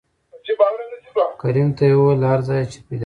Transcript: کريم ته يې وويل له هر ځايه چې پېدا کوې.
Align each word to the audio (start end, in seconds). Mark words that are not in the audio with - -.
کريم 1.41 1.69
ته 1.77 1.83
يې 1.89 1.95
وويل 1.97 2.19
له 2.21 2.27
هر 2.31 2.39
ځايه 2.47 2.65
چې 2.71 2.79
پېدا 2.85 2.89
کوې. 2.89 2.97